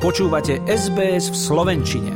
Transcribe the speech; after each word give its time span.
Počúvate 0.00 0.64
SBS 0.64 1.28
v 1.28 1.36
Slovenčine. 1.36 2.12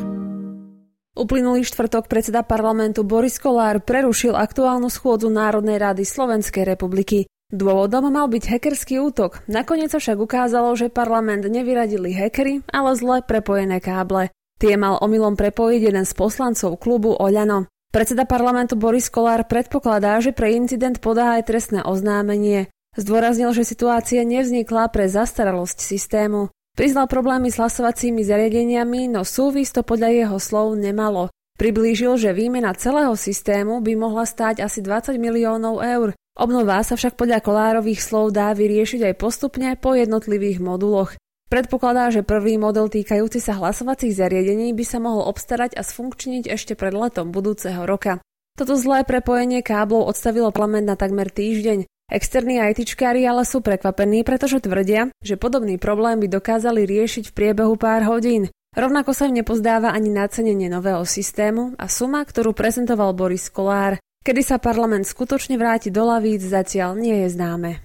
Uplynulý 1.21 1.69
štvrtok 1.69 2.09
predseda 2.09 2.41
parlamentu 2.41 3.05
Boris 3.05 3.37
Kolár 3.37 3.85
prerušil 3.85 4.33
aktuálnu 4.33 4.89
schôdzu 4.89 5.29
Národnej 5.29 5.77
rady 5.77 6.09
Slovenskej 6.09 6.65
republiky. 6.65 7.29
Dôvodom 7.53 8.09
mal 8.09 8.33
byť 8.33 8.57
hackerský 8.57 9.05
útok. 9.05 9.45
Nakoniec 9.53 9.93
sa 9.93 10.01
však 10.01 10.17
ukázalo, 10.17 10.73
že 10.81 10.89
parlament 10.89 11.45
nevyradili 11.45 12.17
hackery, 12.17 12.65
ale 12.73 12.97
zle 12.97 13.21
prepojené 13.21 13.85
káble. 13.85 14.33
Tie 14.57 14.81
mal 14.81 14.97
omylom 15.05 15.37
prepojiť 15.37 15.93
jeden 15.93 16.09
z 16.09 16.13
poslancov 16.17 16.81
klubu 16.81 17.13
Oľano. 17.13 17.69
Predseda 17.93 18.25
parlamentu 18.25 18.81
Boris 18.81 19.13
Kolár 19.13 19.45
predpokladá, 19.45 20.25
že 20.25 20.33
pre 20.33 20.57
incident 20.57 21.05
podá 21.05 21.37
aj 21.37 21.53
trestné 21.53 21.85
oznámenie. 21.85 22.73
Zdôraznil, 22.97 23.53
že 23.53 23.69
situácia 23.69 24.25
nevznikla 24.25 24.89
pre 24.89 25.05
zastaralosť 25.05 25.85
systému. 25.85 26.54
Priznal 26.75 27.07
problémy 27.07 27.55
s 27.55 27.63
hlasovacími 27.63 28.27
zariadeniami, 28.27 29.07
no 29.07 29.23
súvis 29.23 29.71
to 29.71 29.87
podľa 29.87 30.11
jeho 30.11 30.39
slov 30.43 30.75
nemalo. 30.75 31.31
Priblížil, 31.55 32.19
že 32.19 32.35
výmena 32.35 32.75
celého 32.75 33.15
systému 33.15 33.79
by 33.79 33.95
mohla 33.95 34.27
stáť 34.27 34.59
asi 34.59 34.83
20 34.83 35.15
miliónov 35.23 35.79
eur. 35.79 36.19
Obnova 36.35 36.83
sa 36.83 36.99
však 36.99 37.15
podľa 37.15 37.47
Kolárových 37.47 38.03
slov 38.03 38.35
dá 38.35 38.51
vyriešiť 38.59 39.07
aj 39.07 39.15
postupne 39.15 39.71
po 39.79 39.95
jednotlivých 39.95 40.59
moduloch. 40.59 41.15
Predpokladá, 41.47 42.11
že 42.11 42.27
prvý 42.27 42.59
model 42.59 42.91
týkajúci 42.91 43.39
sa 43.39 43.55
hlasovacích 43.55 44.11
zariadení 44.11 44.75
by 44.75 44.83
sa 44.83 44.99
mohol 44.99 45.31
obstarať 45.31 45.79
a 45.79 45.87
sfunkčniť 45.87 46.51
ešte 46.51 46.75
pred 46.75 46.91
letom 46.91 47.31
budúceho 47.31 47.87
roka. 47.87 48.19
Toto 48.59 48.75
zlé 48.75 49.07
prepojenie 49.07 49.63
káblov 49.63 50.11
odstavilo 50.11 50.51
plamen 50.51 50.91
na 50.91 50.99
takmer 50.99 51.31
týždeň. 51.31 51.87
Externí 52.15 52.63
ITčkári 52.63 53.27
ale 53.27 53.43
sú 53.43 53.59
prekvapení, 53.59 54.23
pretože 54.23 54.63
tvrdia, 54.63 55.11
že 55.19 55.35
podobný 55.35 55.83
problém 55.83 56.23
by 56.23 56.31
dokázali 56.31 56.87
riešiť 56.87 57.27
v 57.27 57.35
priebehu 57.35 57.75
pár 57.75 58.07
hodín. 58.07 58.55
Rovnako 58.71 59.11
sa 59.11 59.27
im 59.27 59.43
nepozdáva 59.43 59.91
ani 59.91 60.15
nacenenie 60.15 60.71
nového 60.71 61.03
systému 61.03 61.75
a 61.75 61.91
suma, 61.91 62.23
ktorú 62.23 62.55
prezentoval 62.55 63.19
Boris 63.19 63.51
Kolár. 63.51 63.99
Kedy 64.23 64.47
sa 64.47 64.63
parlament 64.63 65.11
skutočne 65.11 65.59
vráti 65.59 65.91
do 65.91 66.07
lavíc, 66.07 66.47
zatiaľ 66.47 66.95
nie 66.95 67.27
je 67.27 67.35
známe. 67.35 67.83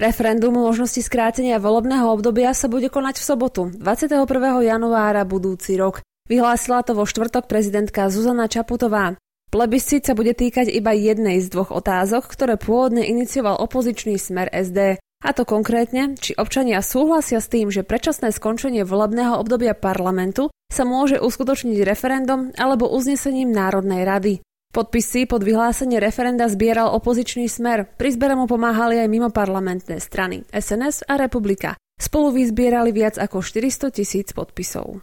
Referendum 0.00 0.56
o 0.56 0.72
možnosti 0.72 1.04
skrátenia 1.04 1.60
volebného 1.60 2.08
obdobia 2.08 2.56
sa 2.56 2.64
bude 2.72 2.88
konať 2.88 3.20
v 3.20 3.24
sobotu, 3.28 3.62
21. 3.76 4.24
januára 4.64 5.28
budúci 5.28 5.76
rok. 5.76 6.00
Vyhlásila 6.32 6.80
to 6.80 6.96
vo 6.96 7.04
štvrtok 7.04 7.44
prezidentka 7.44 8.08
Zuzana 8.08 8.48
Čaputová. 8.48 9.20
Plebiscit 9.50 10.06
sa 10.06 10.14
bude 10.14 10.30
týkať 10.30 10.70
iba 10.70 10.94
jednej 10.94 11.42
z 11.42 11.50
dvoch 11.50 11.74
otázok, 11.74 12.30
ktoré 12.30 12.54
pôvodne 12.54 13.02
inicioval 13.02 13.58
opozičný 13.58 14.14
smer 14.14 14.46
SD. 14.46 15.02
A 15.02 15.30
to 15.34 15.42
konkrétne, 15.42 16.14
či 16.14 16.38
občania 16.38 16.78
súhlasia 16.80 17.42
s 17.42 17.50
tým, 17.50 17.66
že 17.66 17.82
predčasné 17.82 18.30
skončenie 18.30 18.86
volebného 18.86 19.36
obdobia 19.42 19.74
parlamentu 19.74 20.54
sa 20.70 20.86
môže 20.86 21.18
uskutočniť 21.18 21.82
referendum 21.82 22.54
alebo 22.54 22.94
uznesením 22.94 23.50
Národnej 23.50 24.06
rady. 24.06 24.34
Podpisy 24.70 25.26
pod 25.26 25.42
vyhlásenie 25.42 25.98
referenda 25.98 26.46
zbieral 26.46 26.94
opozičný 26.94 27.50
smer. 27.50 27.90
Pri 27.98 28.14
zbere 28.14 28.38
mu 28.38 28.46
pomáhali 28.46 29.02
aj 29.02 29.10
mimo 29.10 29.34
parlamentné 29.34 29.98
strany 29.98 30.46
SNS 30.54 31.10
a 31.10 31.18
Republika. 31.18 31.74
Spolu 31.98 32.38
vyzbierali 32.38 32.94
viac 32.94 33.18
ako 33.18 33.42
400 33.42 33.90
tisíc 33.90 34.30
podpisov. 34.30 35.02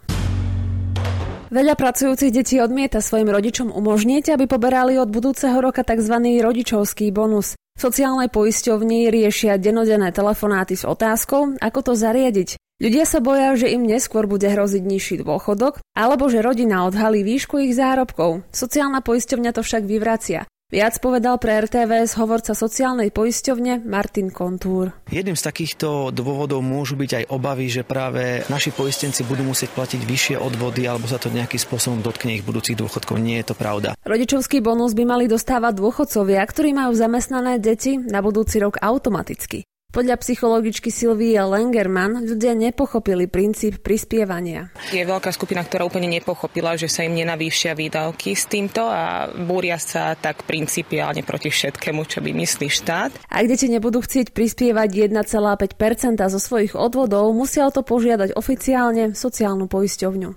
Veľa 1.48 1.80
pracujúcich 1.80 2.28
detí 2.28 2.60
odmieta 2.60 3.00
svojim 3.00 3.32
rodičom 3.32 3.72
umožniť, 3.72 4.36
aby 4.36 4.44
poberali 4.44 5.00
od 5.00 5.08
budúceho 5.08 5.56
roka 5.64 5.80
tzv. 5.80 6.12
rodičovský 6.44 7.08
bonus. 7.08 7.56
V 7.56 7.88
sociálnej 7.88 8.28
poisťovni 8.28 9.08
riešia 9.08 9.56
denodenné 9.56 10.12
telefonáty 10.12 10.76
s 10.76 10.84
otázkou, 10.84 11.56
ako 11.56 11.78
to 11.80 11.92
zariadiť. 11.96 12.60
Ľudia 12.84 13.08
sa 13.08 13.24
boja, 13.24 13.56
že 13.56 13.72
im 13.72 13.88
neskôr 13.88 14.28
bude 14.28 14.44
hroziť 14.44 14.82
nižší 14.84 15.14
dôchodok, 15.24 15.80
alebo 15.96 16.28
že 16.28 16.44
rodina 16.44 16.84
odhalí 16.84 17.24
výšku 17.24 17.58
ich 17.64 17.72
zárobkov. 17.72 18.44
Sociálna 18.52 19.00
poisťovňa 19.00 19.50
to 19.56 19.64
však 19.64 19.88
vyvracia. 19.88 20.44
Viac 20.68 21.00
povedal 21.00 21.40
pre 21.40 21.64
RTVS 21.64 22.20
hovorca 22.20 22.52
sociálnej 22.52 23.08
poisťovne 23.08 23.88
Martin 23.88 24.28
Kontúr. 24.28 24.92
Jedným 25.08 25.32
z 25.32 25.48
takýchto 25.48 26.12
dôvodov 26.12 26.60
môžu 26.60 26.92
byť 26.92 27.24
aj 27.24 27.24
obavy, 27.32 27.72
že 27.72 27.88
práve 27.88 28.44
naši 28.52 28.76
poistenci 28.76 29.24
budú 29.24 29.48
musieť 29.48 29.72
platiť 29.72 30.04
vyššie 30.04 30.36
odvody 30.36 30.84
alebo 30.84 31.08
sa 31.08 31.16
to 31.16 31.32
nejakým 31.32 31.56
spôsobom 31.56 32.04
dotkne 32.04 32.36
ich 32.36 32.44
budúcich 32.44 32.76
dôchodkov. 32.76 33.16
Nie 33.16 33.40
je 33.40 33.48
to 33.48 33.56
pravda. 33.56 33.96
Rodičovský 34.04 34.60
bonus 34.60 34.92
by 34.92 35.08
mali 35.08 35.24
dostávať 35.24 35.72
dôchodcovia, 35.72 36.44
ktorí 36.44 36.76
majú 36.76 36.92
zamestnané 36.92 37.56
deti 37.56 37.96
na 37.96 38.20
budúci 38.20 38.60
rok 38.60 38.76
automaticky. 38.76 39.64
Podľa 39.88 40.20
psychologičky 40.20 40.92
Silvie 40.92 41.40
Lengerman 41.40 42.20
ľudia 42.20 42.52
nepochopili 42.52 43.24
princíp 43.24 43.80
prispievania. 43.80 44.68
Je 44.92 45.00
veľká 45.00 45.32
skupina, 45.32 45.64
ktorá 45.64 45.88
úplne 45.88 46.12
nepochopila, 46.12 46.76
že 46.76 46.92
sa 46.92 47.08
im 47.08 47.16
nenavýšia 47.16 47.72
výdavky 47.72 48.36
s 48.36 48.44
týmto 48.52 48.84
a 48.84 49.32
búria 49.32 49.80
sa 49.80 50.12
tak 50.12 50.44
principiálne 50.44 51.24
proti 51.24 51.48
všetkému, 51.48 52.04
čo 52.04 52.20
by 52.20 52.36
myslí 52.36 52.68
štát. 52.68 53.32
Ak 53.32 53.48
deti 53.48 53.72
nebudú 53.72 54.04
chcieť 54.04 54.36
prispievať 54.36 55.08
1,5% 55.08 56.20
zo 56.20 56.36
svojich 56.36 56.76
odvodov, 56.76 57.32
musia 57.32 57.64
o 57.64 57.72
to 57.72 57.80
požiadať 57.80 58.36
oficiálne 58.36 59.16
sociálnu 59.16 59.72
poisťovňu. 59.72 60.36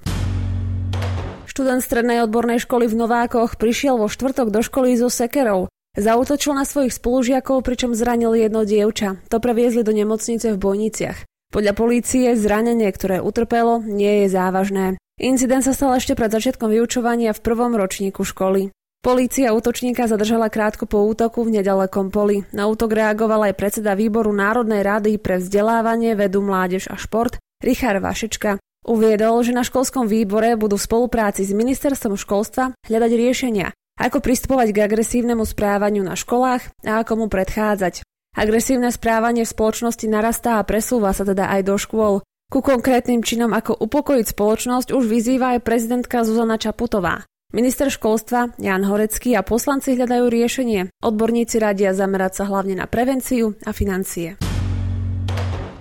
Študent 1.51 1.83
strednej 1.83 2.23
odbornej 2.23 2.63
školy 2.63 2.87
v 2.87 2.95
Novákoch 2.95 3.59
prišiel 3.59 3.99
vo 3.99 4.07
štvrtok 4.07 4.47
do 4.47 4.63
školy 4.63 4.95
so 4.95 5.11
sekerou. 5.11 5.67
Zautočil 5.91 6.55
na 6.55 6.63
svojich 6.63 6.95
spolužiakov, 6.95 7.67
pričom 7.67 7.91
zranil 7.91 8.31
jedno 8.39 8.63
dievča. 8.63 9.19
To 9.27 9.43
previezli 9.43 9.83
do 9.83 9.91
nemocnice 9.91 10.55
v 10.55 10.61
Bojniciach. 10.61 11.27
Podľa 11.51 11.73
polície 11.75 12.31
zranenie, 12.39 12.87
ktoré 12.95 13.19
utrpelo, 13.19 13.83
nie 13.83 14.23
je 14.23 14.27
závažné. 14.31 14.95
Incident 15.19 15.67
sa 15.67 15.75
stal 15.75 15.91
ešte 15.99 16.15
pred 16.15 16.31
začiatkom 16.31 16.71
vyučovania 16.71 17.35
v 17.35 17.43
prvom 17.43 17.75
ročníku 17.75 18.23
školy. 18.23 18.71
Polícia 19.03 19.51
útočníka 19.51 20.07
zadržala 20.07 20.47
krátko 20.47 20.87
po 20.87 21.03
útoku 21.03 21.43
v 21.43 21.59
nedalekom 21.59 22.07
poli. 22.07 22.47
Na 22.55 22.71
útok 22.71 22.95
reagoval 22.95 23.51
aj 23.51 23.59
predseda 23.59 23.91
výboru 23.91 24.31
Národnej 24.31 24.87
rady 24.87 25.19
pre 25.19 25.43
vzdelávanie, 25.43 26.15
vedu, 26.15 26.39
mládež 26.39 26.87
a 26.87 26.95
šport 26.95 27.35
Richard 27.59 27.99
Vašečka. 27.99 28.63
Uviedol, 28.87 29.43
že 29.43 29.51
na 29.51 29.67
školskom 29.67 30.07
výbore 30.07 30.55
budú 30.55 30.79
v 30.79 30.87
spolupráci 30.87 31.43
s 31.43 31.51
ministerstvom 31.51 32.15
školstva 32.15 32.73
hľadať 32.87 33.11
riešenia, 33.13 33.67
ako 33.97 34.23
pristupovať 34.23 34.71
k 34.71 34.83
agresívnemu 34.85 35.43
správaniu 35.43 36.05
na 36.05 36.15
školách 36.15 36.69
a 36.85 37.01
ako 37.03 37.25
mu 37.25 37.27
predchádzať. 37.27 38.05
Agresívne 38.31 38.87
správanie 38.95 39.43
v 39.43 39.51
spoločnosti 39.51 40.07
narastá 40.07 40.61
a 40.61 40.67
presúva 40.67 41.11
sa 41.11 41.27
teda 41.27 41.51
aj 41.51 41.61
do 41.67 41.75
škôl. 41.75 42.23
Ku 42.51 42.59
konkrétnym 42.59 43.23
činom 43.23 43.51
ako 43.51 43.75
upokojiť 43.75 44.35
spoločnosť 44.35 44.95
už 44.95 45.03
vyzýva 45.07 45.55
aj 45.55 45.63
prezidentka 45.67 46.23
Zuzana 46.23 46.59
Čaputová. 46.59 47.23
Minister 47.51 47.91
školstva 47.91 48.55
Jan 48.63 48.87
Horecký 48.87 49.35
a 49.35 49.43
poslanci 49.43 49.99
hľadajú 49.99 50.31
riešenie. 50.31 50.87
Odborníci 51.03 51.59
radia 51.59 51.91
zamerať 51.91 52.39
sa 52.39 52.43
hlavne 52.47 52.79
na 52.79 52.87
prevenciu 52.87 53.59
a 53.67 53.75
financie. 53.75 54.39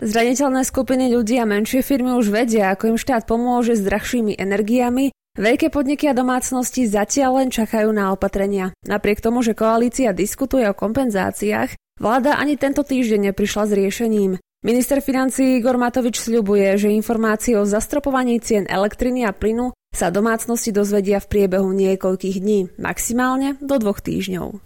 Zraniteľné 0.03 0.67
skupiny 0.67 1.13
ľudí 1.15 1.39
a 1.39 1.47
menšie 1.47 1.87
firmy 1.87 2.17
už 2.19 2.35
vedia, 2.35 2.75
ako 2.75 2.97
im 2.97 2.99
štát 2.99 3.29
pomôže 3.29 3.79
s 3.79 3.85
drahšími 3.87 4.35
energiami 4.35 5.15
Veľké 5.39 5.71
podniky 5.71 6.11
a 6.11 6.19
domácnosti 6.19 6.91
zatiaľ 6.91 7.39
len 7.39 7.55
čakajú 7.55 7.95
na 7.95 8.11
opatrenia. 8.11 8.75
Napriek 8.83 9.23
tomu, 9.23 9.47
že 9.47 9.55
koalícia 9.55 10.11
diskutuje 10.11 10.67
o 10.67 10.75
kompenzáciách, 10.75 11.79
vláda 12.03 12.35
ani 12.35 12.59
tento 12.59 12.83
týždeň 12.83 13.31
neprišla 13.31 13.71
s 13.71 13.73
riešením. 13.79 14.43
Minister 14.67 14.99
financí 14.99 15.63
Igor 15.63 15.79
Matovič 15.79 16.19
sľubuje, 16.19 16.75
že 16.83 16.91
informácie 16.91 17.55
o 17.55 17.63
zastropovaní 17.63 18.43
cien 18.43 18.67
elektriny 18.67 19.23
a 19.23 19.31
plynu 19.31 19.71
sa 19.95 20.11
domácnosti 20.11 20.75
dozvedia 20.75 21.23
v 21.23 21.31
priebehu 21.31 21.71
niekoľkých 21.79 22.37
dní, 22.43 22.75
maximálne 22.83 23.55
do 23.63 23.79
dvoch 23.79 24.03
týždňov. 24.03 24.59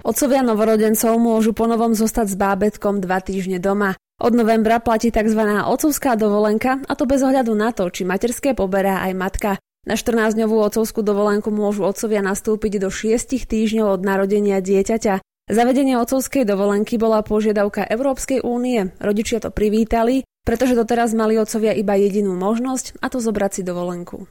Otcovia 0.00 0.40
novorodencov 0.40 1.20
môžu 1.20 1.52
ponovom 1.52 1.92
zostať 1.92 2.32
s 2.32 2.36
bábetkom 2.40 3.04
dva 3.04 3.20
týždne 3.20 3.60
doma. 3.60 4.00
Od 4.20 4.36
novembra 4.36 4.84
platí 4.84 5.08
tzv. 5.08 5.40
otcovská 5.64 6.12
dovolenka 6.12 6.76
a 6.84 6.92
to 6.92 7.08
bez 7.08 7.24
ohľadu 7.24 7.56
na 7.56 7.72
to, 7.72 7.88
či 7.88 8.04
materské 8.04 8.52
poberá 8.52 9.00
aj 9.08 9.12
matka. 9.16 9.50
Na 9.88 9.96
14-dňovú 9.96 10.60
otcovskú 10.60 11.00
dovolenku 11.00 11.48
môžu 11.48 11.88
otcovia 11.88 12.20
nastúpiť 12.20 12.84
do 12.84 12.92
6 12.92 13.16
týždňov 13.48 13.96
od 13.96 14.00
narodenia 14.04 14.60
dieťaťa. 14.60 15.24
Zavedenie 15.48 15.96
otcovskej 15.96 16.44
dovolenky 16.44 17.00
bola 17.00 17.24
požiadavka 17.24 17.88
Európskej 17.88 18.44
únie. 18.44 18.92
Rodičia 19.00 19.40
to 19.40 19.48
privítali, 19.48 20.20
pretože 20.44 20.76
doteraz 20.76 21.16
mali 21.16 21.40
otcovia 21.40 21.72
iba 21.72 21.96
jedinú 21.96 22.36
možnosť 22.36 23.00
a 23.00 23.08
to 23.08 23.24
zobrať 23.24 23.50
si 23.56 23.62
dovolenku. 23.64 24.28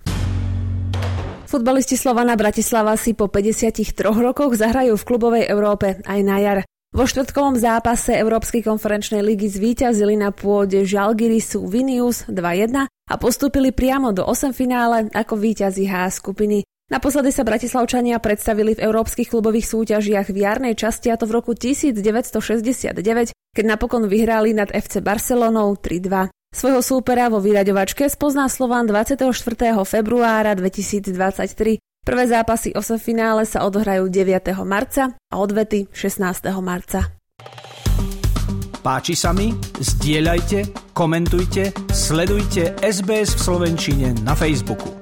Futbalisti 1.49 1.97
Slovana 1.97 2.37
Bratislava 2.37 2.93
si 2.93 3.17
po 3.17 3.25
53 3.25 4.05
rokoch 4.05 4.53
zahrajú 4.53 4.93
v 4.93 5.07
klubovej 5.09 5.49
Európe 5.49 5.97
aj 6.05 6.19
na 6.21 6.37
jar. 6.37 6.68
Vo 6.89 7.05
štvrtkovom 7.05 7.53
zápase 7.53 8.17
Európskej 8.17 8.65
konferenčnej 8.65 9.21
ligy 9.21 9.45
zvíťazili 9.45 10.17
na 10.17 10.33
pôde 10.33 10.83
Žalgirisu 10.89 11.69
Vinius 11.69 12.25
2-1 12.25 12.89
a 12.89 13.13
postúpili 13.21 13.69
priamo 13.69 14.09
do 14.09 14.25
8 14.25 14.51
finále 14.57 15.05
ako 15.13 15.37
víťazí 15.37 15.85
H 15.85 16.17
skupiny. 16.17 16.65
Naposledy 16.89 17.29
sa 17.29 17.45
Bratislavčania 17.45 18.17
predstavili 18.17 18.73
v 18.73 18.81
európskych 18.81 19.29
klubových 19.29 19.69
súťažiach 19.69 20.33
v 20.33 20.37
jarnej 20.41 20.73
časti 20.73 21.13
a 21.13 21.21
to 21.21 21.29
v 21.29 21.37
roku 21.37 21.53
1969, 21.53 23.05
keď 23.37 23.65
napokon 23.69 24.09
vyhrali 24.09 24.57
nad 24.57 24.73
FC 24.73 24.97
Barcelonou 25.05 25.77
3-2. 25.77 26.33
Svojho 26.49 26.81
súpera 26.81 27.29
vo 27.29 27.37
vyraďovačke 27.37 28.09
spozná 28.09 28.49
Slovan 28.49 28.89
24. 28.89 29.29
februára 29.85 30.57
2023. 30.57 31.77
Prvé 32.09 32.25
zápasy 32.25 32.73
o 32.73 32.81
finále 32.97 33.45
sa 33.45 33.61
odohrajú 33.69 34.09
9. 34.09 34.57
marca 34.65 35.13
a 35.29 35.35
odvety 35.37 35.85
16. 35.93 36.41
marca. 36.57 37.13
Páči 38.81 39.13
sa 39.13 39.29
mi? 39.29 39.53
Zdieľajte, 39.77 40.89
komentujte, 40.97 41.69
sledujte 41.93 42.73
SBS 42.81 43.37
v 43.37 43.41
Slovenčine 43.45 44.07
na 44.25 44.33
Facebooku. 44.33 44.98